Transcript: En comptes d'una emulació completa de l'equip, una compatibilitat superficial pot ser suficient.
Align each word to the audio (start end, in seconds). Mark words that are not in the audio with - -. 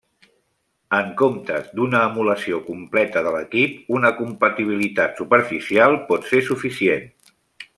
En 0.99 1.09
comptes 1.17 1.67
d'una 1.79 1.99
emulació 2.05 2.61
completa 2.69 3.23
de 3.27 3.33
l'equip, 3.35 3.75
una 3.99 4.11
compatibilitat 4.23 5.23
superficial 5.23 5.99
pot 6.09 6.27
ser 6.33 6.41
suficient. 6.49 7.07